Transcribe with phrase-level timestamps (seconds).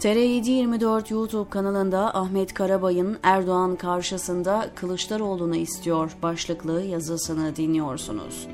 [0.00, 8.48] TR724 YouTube kanalında Ahmet Karabay'ın Erdoğan karşısında Kılıçdaroğlu'nu istiyor başlıklı yazısını dinliyorsunuz.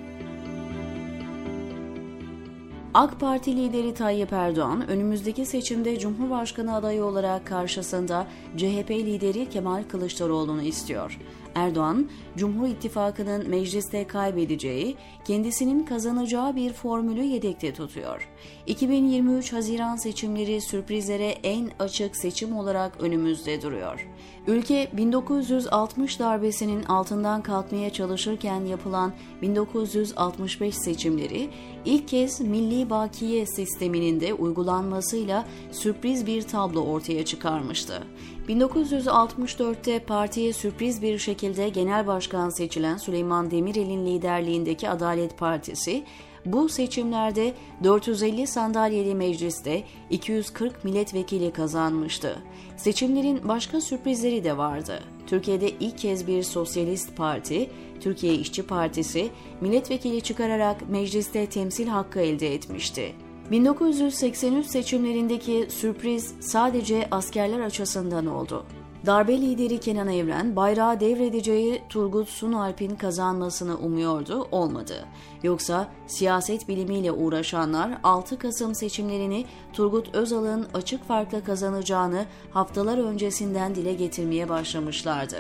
[2.95, 10.62] AK Parti lideri Tayyip Erdoğan önümüzdeki seçimde Cumhurbaşkanı adayı olarak karşısında CHP lideri Kemal Kılıçdaroğlu'nu
[10.62, 11.19] istiyor.
[11.57, 18.29] Erdoğan, Cumhur İttifakı'nın mecliste kaybedeceği, kendisinin kazanacağı bir formülü yedekte tutuyor.
[18.66, 24.09] 2023 Haziran seçimleri sürprizlere en açık seçim olarak önümüzde duruyor.
[24.46, 29.12] Ülke 1960 darbesinin altından kalkmaya çalışırken yapılan
[29.43, 31.51] 1965 seçimleri
[31.84, 38.02] ilk kez Milli Bakiye sisteminin de uygulanmasıyla sürpriz bir tablo ortaya çıkarmıştı.
[38.48, 46.04] 1964'te partiye sürpriz bir şekilde genel başkan seçilen Süleyman Demirel'in liderliğindeki Adalet Partisi,
[46.46, 47.54] bu seçimlerde
[47.84, 52.38] 450 sandalyeli mecliste 240 milletvekili kazanmıştı.
[52.76, 55.02] Seçimlerin başka sürprizleri de vardı.
[55.26, 59.28] Türkiye'de ilk kez bir sosyalist parti, Türkiye İşçi Partisi,
[59.60, 63.12] milletvekili çıkararak mecliste temsil hakkı elde etmişti.
[63.51, 68.66] 1983 seçimlerindeki sürpriz sadece askerler açısından oldu.
[69.06, 75.04] Darbe lideri Kenan Evren bayrağı devredeceği Turgut Sunalp'in kazanmasını umuyordu, olmadı.
[75.43, 83.94] Yoksa siyaset bilimiyle uğraşanlar 6 Kasım seçimlerini Turgut Özal'ın açık farkla kazanacağını haftalar öncesinden dile
[83.94, 85.37] getirmeye başlamışlardı.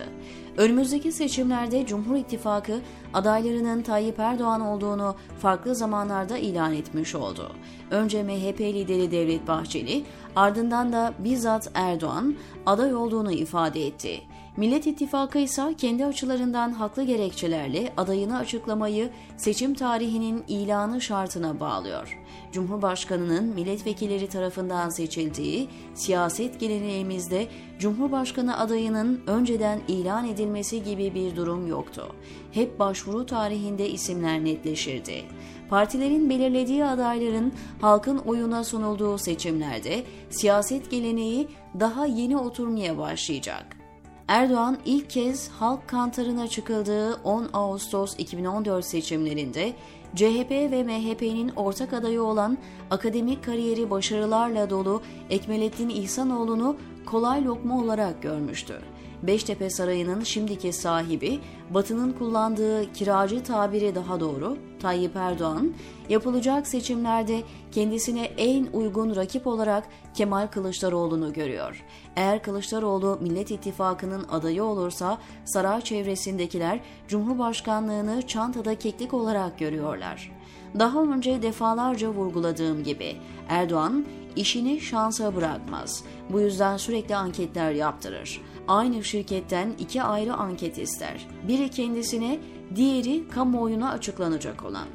[0.56, 2.80] Önümüzdeki seçimlerde Cumhur İttifakı
[3.14, 7.52] adaylarının Tayyip Erdoğan olduğunu farklı zamanlarda ilan etmiş oldu.
[7.90, 10.04] Önce MHP lideri Devlet Bahçeli,
[10.36, 14.20] ardından da bizzat Erdoğan aday olduğunu ifade etti.
[14.56, 22.18] Millet İttifakı ise kendi açılarından haklı gerekçelerle adayını açıklamayı seçim tarihinin ilanı şartına bağlıyor.
[22.52, 27.46] Cumhurbaşkanının milletvekilleri tarafından seçildiği siyaset geleneğimizde
[27.78, 32.14] Cumhurbaşkanı adayının önceden ilan edilmesi gibi bir durum yoktu.
[32.52, 35.24] Hep başvuru tarihinde isimler netleşirdi.
[35.70, 41.48] Partilerin belirlediği adayların halkın oyuna sunulduğu seçimlerde siyaset geleneği
[41.80, 43.85] daha yeni oturmaya başlayacak.
[44.28, 49.72] Erdoğan ilk kez halk kantarına çıkıldığı 10 Ağustos 2014 seçimlerinde
[50.14, 52.58] CHP ve MHP'nin ortak adayı olan
[52.90, 56.76] akademik kariyeri başarılarla dolu Ekmelettin İhsanoğlu'nu
[57.06, 58.82] kolay lokma olarak görmüştü.
[59.22, 65.72] Beştepe Sarayı'nın şimdiki sahibi, Batı'nın kullandığı kiracı tabiri daha doğru, Tayyip Erdoğan,
[66.08, 67.42] yapılacak seçimlerde
[67.72, 71.84] kendisine en uygun rakip olarak Kemal Kılıçdaroğlu'nu görüyor.
[72.16, 80.32] Eğer Kılıçdaroğlu Millet İttifakı'nın adayı olursa saray çevresindekiler Cumhurbaşkanlığını çantada keklik olarak görüyorlar.
[80.78, 83.16] Daha önce defalarca vurguladığım gibi
[83.48, 86.04] Erdoğan işini şansa bırakmaz.
[86.30, 88.40] Bu yüzden sürekli anketler yaptırır.
[88.68, 91.26] Aynı şirketten iki ayrı anket ister.
[91.48, 92.38] Biri kendisine,
[92.74, 94.86] diğeri kamuoyuna açıklanacak olan.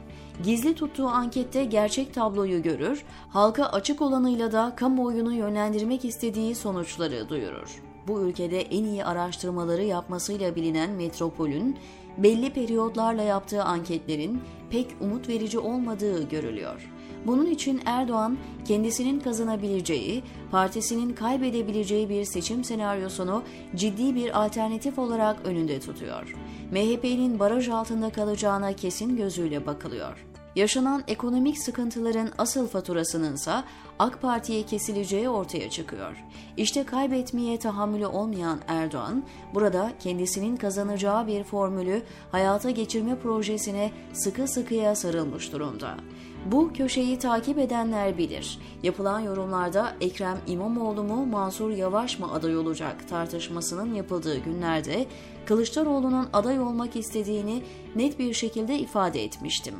[0.44, 7.82] Gizli tuttuğu ankette gerçek tabloyu görür, halka açık olanıyla da kamuoyunu yönlendirmek istediği sonuçları duyurur.
[8.08, 11.78] Bu ülkede en iyi araştırmaları yapmasıyla bilinen Metropol'ün
[12.18, 16.92] belli periyotlarla yaptığı anketlerin pek umut verici olmadığı görülüyor.
[17.26, 23.44] Bunun için Erdoğan kendisinin kazanabileceği, partisinin kaybedebileceği bir seçim senaryosunu
[23.76, 26.36] ciddi bir alternatif olarak önünde tutuyor.
[26.72, 30.26] MHP'nin baraj altında kalacağına kesin gözüyle bakılıyor.
[30.56, 33.54] Yaşanan ekonomik sıkıntıların asıl faturasının ise
[34.00, 36.24] AK Parti'ye kesileceği ortaya çıkıyor.
[36.58, 42.02] İşte kaybetmeye tahammülü olmayan Erdoğan, burada kendisinin kazanacağı bir formülü
[42.32, 45.98] hayata geçirme projesine sıkı sıkıya sarılmış durumda.
[46.46, 48.60] Bu köşeyi takip edenler bilir.
[48.84, 55.06] Yapılan yorumlarda Ekrem İmamoğlu mu Mansur Yavaş mı aday olacak tartışmasının yapıldığı günlerde
[55.46, 57.64] Kılıçdaroğlu'nun aday olmak istediğini
[57.96, 59.76] net bir şekilde ifade etmiştim.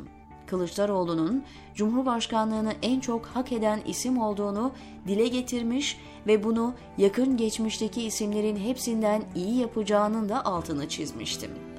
[0.46, 4.72] Kılıçdaroğlu'nun Cumhurbaşkanlığını en çok hak eden isim olduğunu
[5.08, 11.71] dile getirmiş ve bunu yakın geçmişteki isimlerin hepsinden iyi yapacağının da altını çizmiştim.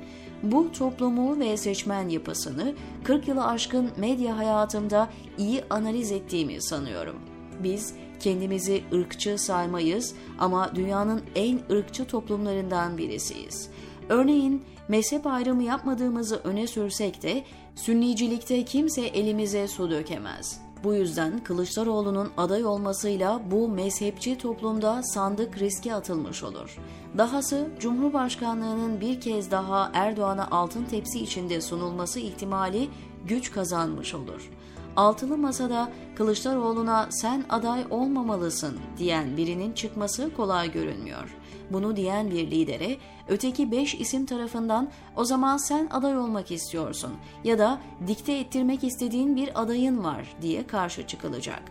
[0.44, 2.74] Bu toplumu ve seçmen yapısını
[3.04, 7.16] 40 yılı aşkın medya hayatımda iyi analiz ettiğimi sanıyorum.
[7.64, 13.70] Biz kendimizi ırkçı saymayız ama dünyanın en ırkçı toplumlarından birisiyiz.
[14.10, 17.44] Örneğin mezhep ayrımı yapmadığımızı öne sürsek de
[17.76, 20.62] sünnicilikte kimse elimize su dökemez.
[20.84, 26.78] Bu yüzden Kılıçdaroğlu'nun aday olmasıyla bu mezhepçi toplumda sandık riske atılmış olur.
[27.18, 32.90] Dahası Cumhurbaşkanlığının bir kez daha Erdoğan'a altın tepsi içinde sunulması ihtimali
[33.28, 34.52] güç kazanmış olur.
[34.96, 41.38] altılı masada Kılıçdaroğlu'na sen aday olmamalısın diyen birinin çıkması kolay görünmüyor.
[41.72, 47.12] Bunu diyen bir lidere öteki beş isim tarafından o zaman sen aday olmak istiyorsun
[47.44, 51.64] ya da dikte ettirmek istediğin bir adayın var diye karşı çıkılacak.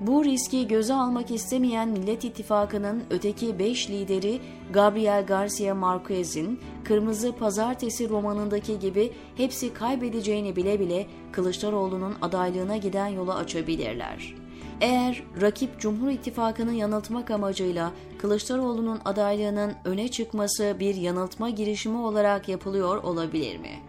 [0.00, 4.40] Bu riski göze almak istemeyen Millet İttifakı'nın öteki 5 lideri
[4.72, 13.32] Gabriel Garcia Marquez'in Kırmızı Pazartesi romanındaki gibi hepsi kaybedeceğini bile bile Kılıçdaroğlu'nun adaylığına giden yolu
[13.32, 14.34] açabilirler.
[14.80, 23.02] Eğer rakip Cumhur İttifakı'nı yanıltmak amacıyla Kılıçdaroğlu'nun adaylığının öne çıkması bir yanıltma girişimi olarak yapılıyor
[23.02, 23.80] olabilir mi?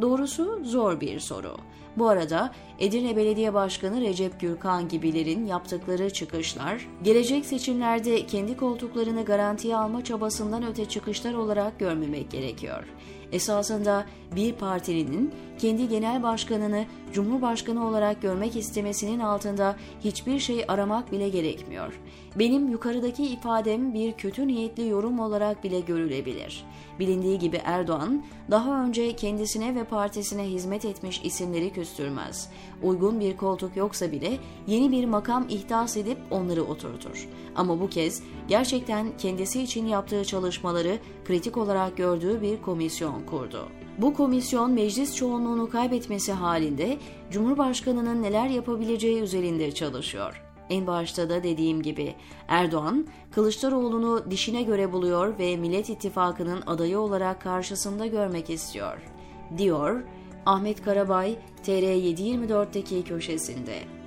[0.00, 1.56] Doğrusu zor bir soru.
[1.96, 9.76] Bu arada Edirne Belediye Başkanı Recep Gürkan gibilerin yaptıkları çıkışlar, gelecek seçimlerde kendi koltuklarını garantiye
[9.76, 12.84] alma çabasından öte çıkışlar olarak görmemek gerekiyor.
[13.32, 21.28] Esasında bir partinin kendi genel başkanını cumhurbaşkanı olarak görmek istemesinin altında hiçbir şey aramak bile
[21.28, 22.00] gerekmiyor.
[22.36, 26.64] Benim yukarıdaki ifadem bir kötü niyetli yorum olarak bile görülebilir.
[26.98, 32.50] Bilindiği gibi Erdoğan daha önce kendisine ve partisine hizmet etmiş isimleri küstürmez.
[32.82, 37.28] Uygun bir koltuk yoksa bile yeni bir makam ihdas edip onları oturtur.
[37.56, 43.68] Ama bu kez gerçekten kendisi için yaptığı çalışmaları kritik olarak gördüğü bir komisyon kurdu.
[43.98, 46.98] Bu komisyon meclis çoğunluğunu kaybetmesi halinde
[47.30, 50.42] Cumhurbaşkanı'nın neler yapabileceği üzerinde çalışıyor.
[50.70, 52.14] En başta da dediğim gibi
[52.48, 59.02] Erdoğan Kılıçdaroğlu'nu dişine göre buluyor ve Millet İttifakı'nın adayı olarak karşısında görmek istiyor,
[59.58, 60.02] diyor
[60.46, 61.36] Ahmet Karabay
[61.66, 63.97] TR724'deki köşesinde.